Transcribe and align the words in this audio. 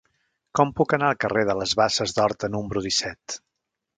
Com 0.59 0.71
puc 0.79 0.95
anar 0.97 1.09
al 1.09 1.19
carrer 1.25 1.43
de 1.51 1.57
les 1.59 1.75
Basses 1.81 2.17
d'Horta 2.19 2.51
número 2.57 2.83
disset? 2.89 3.37